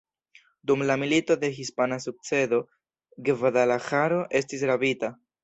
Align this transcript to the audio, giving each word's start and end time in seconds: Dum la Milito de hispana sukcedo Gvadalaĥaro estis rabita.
Dum 0.69 0.83
la 0.91 0.95
Milito 1.01 1.37
de 1.43 1.49
hispana 1.57 1.99
sukcedo 2.07 2.61
Gvadalaĥaro 3.29 4.21
estis 4.43 4.67
rabita. 4.73 5.15